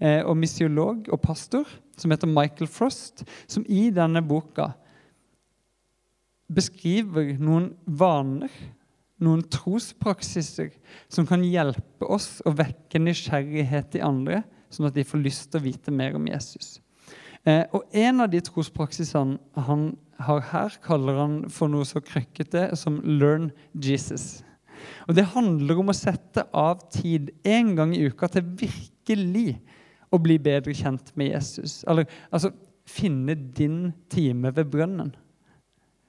[0.00, 1.68] eh, og misiolog og pastor
[2.00, 4.72] som heter Michael Frost, som i denne boka
[6.54, 8.52] beskriver noen vaner,
[9.22, 10.72] noen trospraksiser,
[11.08, 15.62] som kan hjelpe oss å vekke nysgjerrighet i andre, sånn at de får lyst til
[15.62, 16.78] å vite mer om Jesus.
[17.44, 19.92] Eh, og En av de trospraksisene han
[20.24, 24.42] har her, kaller han for noe så krøkkete som 'learn Jesus'.
[25.08, 29.60] Og Det handler om å sette av tid en gang i uka til virkelig
[30.14, 31.82] å bli bedre kjent med Jesus.
[31.90, 32.52] Eller altså
[32.88, 35.14] finne din time ved brønnen,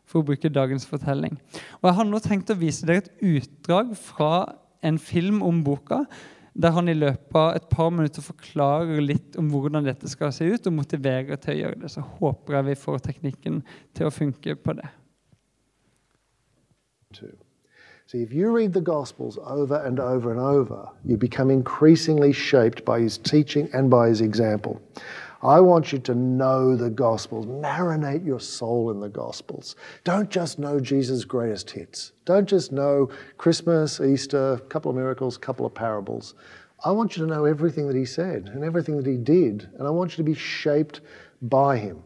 [0.06, 1.38] for å bruke dagens fortelling.
[1.82, 4.32] Og Jeg har nå tenkt å vise dere et utdrag fra
[4.86, 6.04] en film om boka,
[6.56, 10.48] der han i løpet av et par minutter forklarer litt om hvordan dette skal se
[10.48, 11.91] ut, og motiverer til å gjøre det.
[11.91, 13.63] Så håper jeg vi får teknikken
[13.98, 14.88] til å funke på det.
[17.15, 17.34] Two.
[18.08, 22.86] See, if you read the Gospels over and over and over, you become increasingly shaped
[22.86, 24.80] by his teaching and by his example.
[25.41, 27.48] I want you to know the Gospels.
[27.48, 29.76] Marinate your soul in the Gospels.
[30.04, 32.12] Don't just know Jesus' greatest hits.
[32.26, 36.36] Don't just know Christmas, Easter, a couple of miracles, a couple of parables.
[36.84, 39.88] I want you to know everything that he said and everything that he did, and
[39.88, 41.02] I want you to be shaped
[41.41, 42.04] by him.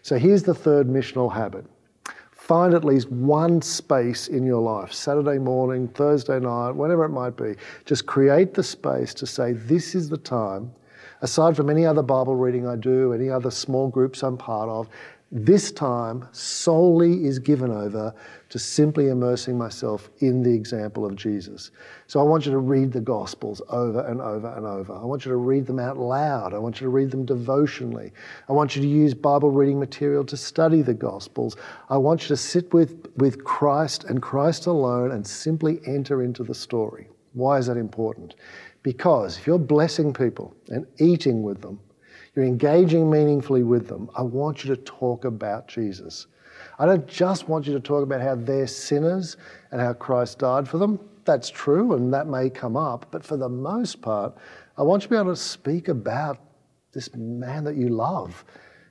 [0.00, 1.66] So here's the third missional habit
[2.44, 7.38] Find at least one space in your life, Saturday morning, Thursday night, whatever it might
[7.38, 7.54] be.
[7.86, 10.70] Just create the space to say, This is the time.
[11.22, 14.90] Aside from any other Bible reading I do, any other small groups I'm part of,
[15.36, 18.14] this time solely is given over
[18.50, 21.72] to simply immersing myself in the example of Jesus.
[22.06, 24.94] So I want you to read the Gospels over and over and over.
[24.94, 26.54] I want you to read them out loud.
[26.54, 28.12] I want you to read them devotionally.
[28.48, 31.56] I want you to use Bible reading material to study the Gospels.
[31.90, 36.44] I want you to sit with, with Christ and Christ alone and simply enter into
[36.44, 37.08] the story.
[37.32, 38.36] Why is that important?
[38.84, 41.80] Because if you're blessing people and eating with them,
[42.34, 46.26] you're engaging meaningfully with them, I want you to talk about Jesus.
[46.78, 49.36] I don't just want you to talk about how they're sinners
[49.70, 50.98] and how Christ died for them.
[51.24, 53.06] That's true, and that may come up.
[53.10, 54.36] But for the most part,
[54.76, 56.38] I want you to be able to speak about
[56.92, 58.44] this man that you love,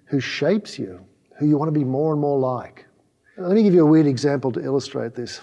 [0.06, 1.06] who shapes you,
[1.38, 2.86] who you want to be more and more like.
[3.38, 5.42] Let me give you a weird example to illustrate this.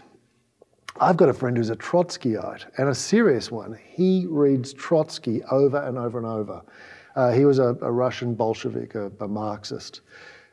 [1.01, 3.79] I've got a friend who's a Trotskyite and a serious one.
[3.89, 6.63] He reads Trotsky over and over and over.
[7.21, 10.01] Uh, he was a, a, Russian Bolshevik, a, a Marxist.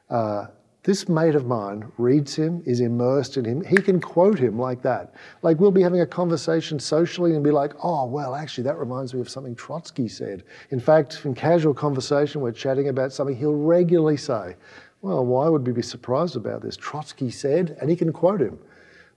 [0.10, 0.48] Uh,
[0.84, 3.64] this mate of mine reads him, is immersed in him.
[3.64, 5.14] He can quote him like that.
[5.44, 9.14] Like we'll be having a conversation socially and be like, oh, well, actually, that reminds
[9.14, 10.44] me of something Trotsky said.
[10.72, 14.58] In fact, in casual conversation, we're chatting about something he'll regularly say.
[15.02, 16.76] Well, why would we be surprised about this?
[16.76, 18.60] Trotsky said, and he can quote him.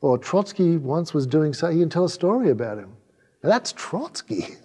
[0.02, 2.92] Or Trotsky once was doing so, he can tell a story about him.
[3.42, 4.46] Now, that's Trotsky.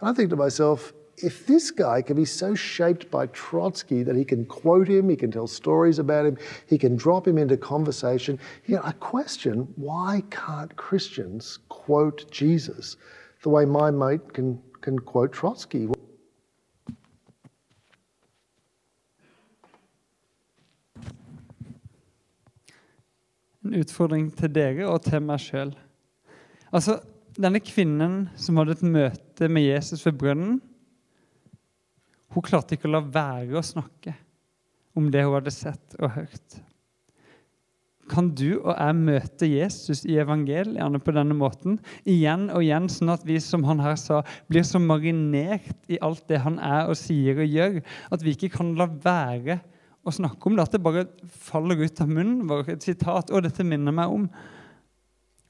[0.00, 4.16] And I think to myself, if this guy can be so shaped by Trotsky that
[4.16, 7.56] he can quote him, he can tell stories about him, he can drop him into
[7.56, 12.96] conversation, you know, I question why can't Christians quote Jesus
[13.42, 15.88] the way my mate can, can quote Trotsky?
[23.64, 25.72] Utfordring til dere og til meg sjøl.
[26.74, 26.98] Altså,
[27.40, 30.58] denne kvinnen som hadde et møte med Jesus ved brønnen,
[32.34, 34.14] hun klarte ikke å la være å snakke
[34.94, 36.62] om det hun hadde sett og hørt.
[38.04, 43.14] kan du og jeg møte Jesus i evangeliene på denne måten igjen og igjen, sånn
[43.14, 44.20] at vi som han her sa,
[44.52, 47.78] blir så marinert i alt det han er og sier og gjør,
[48.12, 49.62] at vi ikke kan la være
[50.04, 50.66] å snakke om det.
[50.66, 51.06] At det bare
[51.46, 52.74] faller ut av munnen vår.
[52.76, 53.32] Et sitat.
[53.32, 54.28] Og dette minner meg om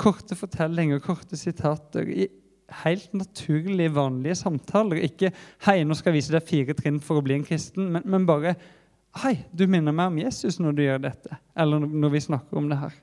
[0.00, 2.28] korte fortellinger, korte sitater i
[2.84, 5.02] helt naturlige, vanlige samtaler.
[5.04, 5.32] Ikke
[5.66, 8.26] 'Hei, nå skal jeg vise deg fire trinn for å bli en kristen', men, men
[8.26, 8.56] bare
[9.14, 11.36] Hei, du minner meg om Jesus når du gjør dette.
[11.56, 12.94] Eller når vi snakker om det her.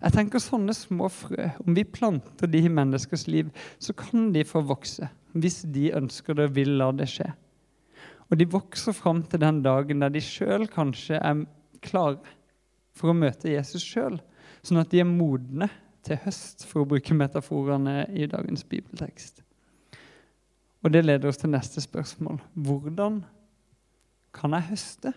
[0.00, 4.44] Jeg tenker Sånne små frø, om vi planter de i menneskers liv, så kan de
[4.48, 5.10] få vokse.
[5.36, 7.28] Hvis de ønsker det og vil la det skje.
[8.30, 11.44] Og de vokser fram til den dagen der de sjøl kanskje er
[11.84, 12.18] klare
[12.96, 14.16] for å møte Jesus sjøl.
[14.64, 15.68] Sånn at de er modne
[16.06, 19.42] til høst, for å bruke metaforene i dagens bibeltekst.
[20.84, 22.38] Og det leder oss til neste spørsmål.
[22.54, 23.20] Hvordan
[24.36, 25.12] kan jeg høste?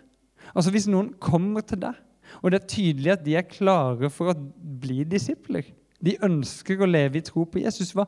[0.56, 1.98] Altså Hvis noen kommer til deg,
[2.42, 4.38] og det er tydelig at de er klare for å
[4.80, 5.66] bli disipler
[5.98, 7.90] De ønsker å leve i tro på Jesus.
[7.98, 8.06] Hva,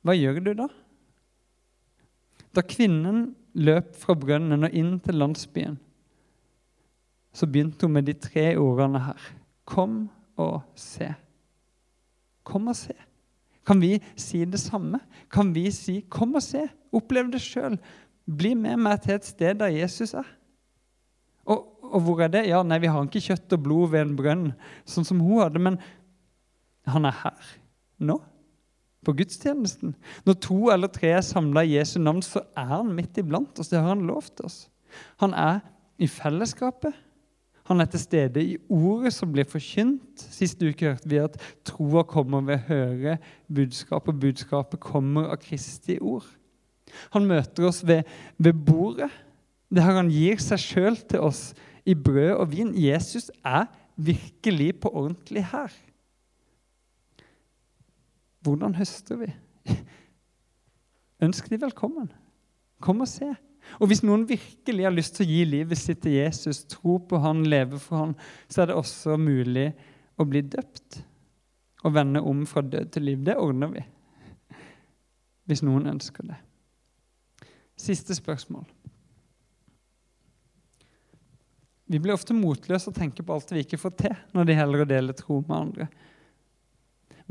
[0.00, 0.68] hva gjør du da?
[2.56, 5.76] Da kvinnen løp fra brønnen og inn til landsbyen,
[7.32, 9.28] så begynte hun med de tre ordene her.
[9.68, 10.06] Kom
[10.40, 11.10] og se.
[12.44, 12.94] Kom og se.
[13.66, 15.00] Kan vi si det samme?
[15.30, 16.68] Kan vi si 'kom og se'?
[16.92, 17.78] Opplev det sjøl.
[18.26, 20.26] Bli med meg til et sted der Jesus er.
[21.46, 22.48] Og, og, hvor er det?
[22.48, 24.52] Ja, nei, Vi har ikke kjøtt og blod ved en brønn,
[24.84, 25.78] sånn som hun hadde, men
[26.86, 27.50] han er her
[27.98, 28.20] nå.
[29.02, 29.96] På gudstjenesten.
[30.24, 33.68] Når to eller tre er samla i Jesu navn, så er han midt iblant oss.
[33.68, 34.68] Det har han lovt oss.
[35.18, 35.58] Han er
[35.98, 36.94] i fellesskapet.
[37.70, 40.22] Han er til stede i ordet som blir forkynt.
[40.34, 41.36] Sist uke hørte vi at
[41.68, 46.26] troa kommer ved å høre budskapet, og budskapet kommer av Kristi ord.
[47.14, 48.02] Han møter oss ved,
[48.38, 49.10] ved bordet.
[49.72, 51.52] Det her Han gir seg sjøl til oss
[51.88, 52.74] i brød og vin.
[52.76, 55.72] Jesus er virkelig på ordentlig her.
[58.42, 59.30] Hvordan høster vi?
[61.24, 62.10] Ønsk de velkommen.
[62.82, 63.30] Kom og se.
[63.80, 67.20] Og Hvis noen virkelig har lyst til å gi livet sitt til Jesus, tro på
[67.22, 68.14] han, leve for han,
[68.48, 69.70] så er det også mulig
[70.20, 71.02] å bli døpt
[71.82, 73.24] og vende om fra død til liv.
[73.26, 73.82] Det ordner vi,
[75.50, 76.38] hvis noen ønsker det.
[77.78, 78.66] Siste spørsmål.
[81.92, 84.86] Vi blir ofte motløse og tenker på alt vi ikke får til, når de heller
[84.88, 85.88] dele tro med andre.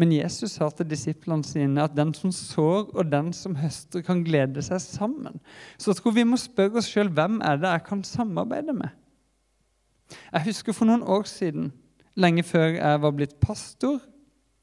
[0.01, 4.23] Men Jesus sa til disiplene sine at den som sår og den som høster, kan
[4.25, 5.37] glede seg sammen.
[5.77, 8.89] Så jeg tror vi må spørre oss sjøl hvem er det jeg kan samarbeide med.
[10.33, 11.69] Jeg husker for noen år siden,
[12.17, 14.01] lenge før jeg var blitt pastor,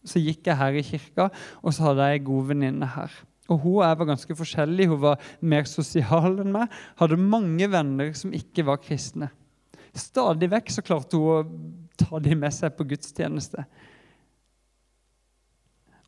[0.05, 1.29] så gikk jeg her i kirka,
[1.63, 3.15] og så hadde jeg ei god venninne her.
[3.49, 4.91] Og Hun og jeg var ganske forskjellige.
[4.91, 9.31] Hun var mer sosial enn meg, hadde mange venner som ikke var kristne.
[9.97, 13.65] Stadig vekk så klarte hun å ta dem med seg på gudstjeneste.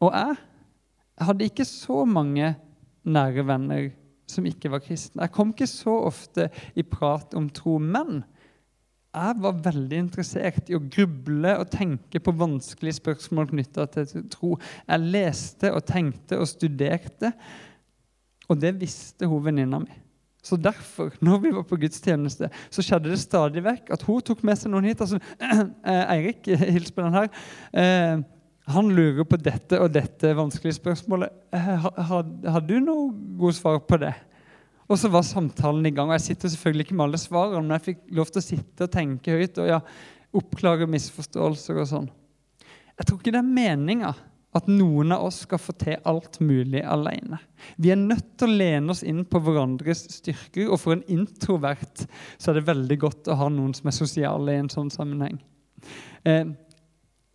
[0.01, 0.37] Og jeg
[1.27, 2.55] hadde ikke så mange
[3.05, 3.91] nære venner
[4.31, 5.25] som ikke var kristne.
[5.27, 6.49] Jeg kom ikke så ofte
[6.79, 7.79] i prat om tro.
[7.83, 8.23] Men
[9.11, 14.55] jeg var veldig interessert i å gruble og tenke på vanskelige spørsmål knytta til tro.
[14.87, 17.33] Jeg leste og tenkte og studerte,
[18.51, 19.99] og det visste hun venninna mi.
[20.43, 24.41] Så derfor, når vi var på gudstjeneste, så skjedde det stadig vekk at hun tok
[24.47, 25.03] med seg noen hit.
[25.03, 25.19] altså,
[25.91, 27.29] eh, Eirik, hils på den her.
[27.77, 28.23] Eh,
[28.75, 31.35] han lurer på dette og dette vanskelige spørsmålet.
[31.55, 33.11] Eh, har, har, du noe
[33.41, 34.15] gode svar på det?
[34.91, 36.11] Og så var samtalen i gang.
[36.11, 38.87] og Jeg sitter selvfølgelig ikke med alle svarene, men jeg fikk lov til å sitte
[38.87, 39.79] og tenke høyt og ja,
[40.37, 42.11] oppklare misforståelser og sånn.
[42.99, 44.15] Jeg tror ikke det er meninga
[44.57, 47.39] at noen av oss skal få til alt mulig alene.
[47.79, 52.03] Vi er nødt til å lene oss inn på hverandres styrker, og for en introvert
[52.35, 55.39] så er det veldig godt å ha noen som er sosiale i en sånn sammenheng.
[56.27, 56.51] Eh,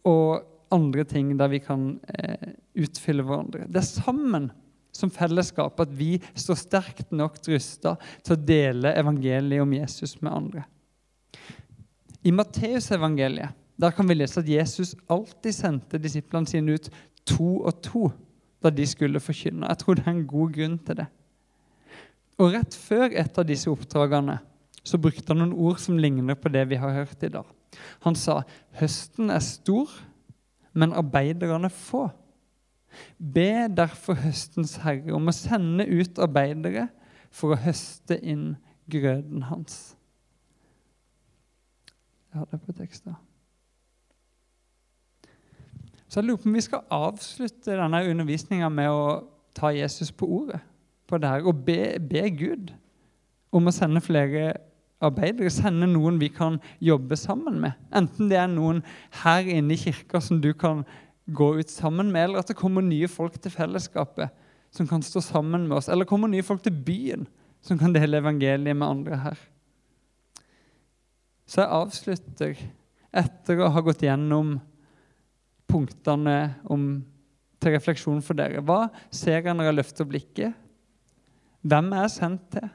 [0.05, 0.43] og
[0.76, 2.53] andre ting der vi kan eh,
[2.86, 3.67] utfylle hverandre.
[3.67, 4.49] Det er sammen
[4.95, 10.32] som fellesskap at vi står sterkt nok rusta til å dele evangeliet om Jesus med
[10.32, 10.65] andre.
[12.26, 16.88] I Matteusevangeliet der kan vi lese at Jesus alltid sendte disiplene sine ut
[17.28, 18.07] to og to
[18.63, 19.67] da de skulle forkynne.
[19.67, 21.07] Jeg tror det er en god grunn til det.
[22.39, 24.39] Og Rett før et av disse oppdragene
[24.86, 27.45] så brukte han noen ord som ligner på det vi har hørt i dag.
[28.05, 28.41] Han sa
[28.80, 29.91] høsten er stor,
[30.76, 32.07] men arbeiderne få.
[33.17, 36.88] Be derfor høstens herre om å sende ut arbeidere
[37.34, 38.53] for å høste inn
[38.91, 39.95] grøden hans.
[42.32, 43.15] Jeg har det på teksten.
[46.07, 49.05] Så jeg lurer på om vi skal avslutte denne undervisninga med å
[49.55, 50.61] ta Jesus på ordet
[51.07, 52.71] på det her, og be, be, Gud
[53.53, 54.55] om å sende flere
[55.04, 55.52] arbeidere.
[55.54, 57.76] Sende noen vi kan jobbe sammen med.
[57.96, 58.84] Enten det er noen
[59.24, 60.86] her inne i kirka som du kan
[61.26, 64.30] gå ut sammen med, eller at det kommer nye folk til fellesskapet
[64.76, 67.26] som kan stå sammen med oss, eller kommer nye folk til byen
[67.66, 69.39] som kan dele evangeliet med andre her.
[71.46, 72.62] Så jeg avslutter
[73.16, 74.58] etter å ha gått gjennom
[75.70, 76.38] punktene
[76.72, 77.04] om,
[77.62, 78.62] til refleksjon for dere.
[78.66, 80.58] Hva ser jeg når jeg løfter blikket?
[81.66, 82.68] Hvem er jeg sendt til?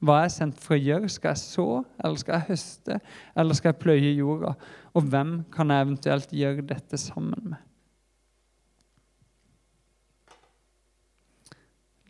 [0.00, 1.08] Hva er jeg sendt for å gjøre?
[1.12, 1.66] Skal jeg så,
[2.00, 3.00] eller skal jeg høste,
[3.36, 4.54] eller skal jeg pløye jorda?
[4.96, 7.66] Og hvem kan jeg eventuelt gjøre dette sammen med?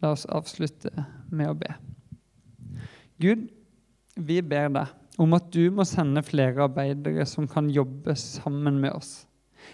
[0.00, 0.92] La oss avslutte
[1.28, 1.74] med å be.
[3.20, 3.50] Gud,
[4.16, 8.94] vi ber deg om at du må sende flere arbeidere som kan jobbe sammen med
[8.96, 9.10] oss.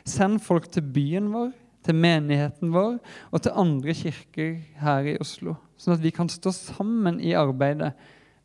[0.09, 1.53] Send folk til byen vår,
[1.87, 2.99] til menigheten vår
[3.31, 7.93] og til andre kirker her i Oslo, sånn at vi kan stå sammen i arbeidet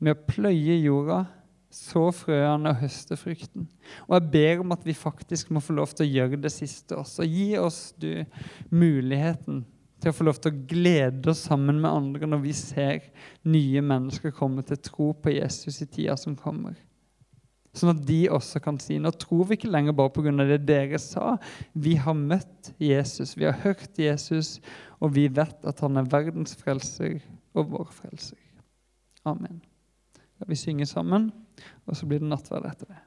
[0.02, 1.24] med å pløye jorda,
[1.72, 3.68] så frøene og høste frukten.
[4.10, 6.98] Og jeg ber om at vi faktisk må få lov til å gjøre det siste
[7.00, 7.24] også.
[7.24, 8.26] Gi oss du
[8.76, 9.64] muligheten
[10.02, 13.08] til å få lov til å glede oss sammen med andre når vi ser
[13.48, 16.76] nye mennesker komme til tro på Jesus i tida som kommer.
[17.72, 20.32] Sånn at de også kan si nå tror vi ikke lenger bare pga.
[20.44, 21.38] det dere sa.
[21.74, 24.60] Vi har møtt Jesus, vi har hørt Jesus,
[25.00, 27.22] og vi vet at han er verdens frelser
[27.56, 28.40] og vår frelser.
[29.26, 29.62] Amen.
[30.40, 31.32] Da vi synger sammen,
[31.86, 33.00] og så blir det nattverd etter det.